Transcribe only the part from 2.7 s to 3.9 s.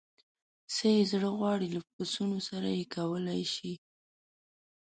یې کولای شي.